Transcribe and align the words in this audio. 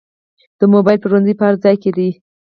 د 0.59 0.61
موبایل 0.73 0.99
پلورنځي 1.01 1.33
په 1.37 1.43
هر 1.47 1.55
ځای 1.63 1.75
کې 1.81 1.91
دي 1.97 2.09